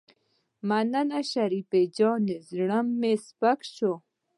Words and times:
مننه 0.67 1.19
شريف 1.31 1.69
جانه 1.97 2.37
زړه 2.49 2.79
مې 2.99 3.13
سپک 3.25 3.59
شو. 3.75 3.93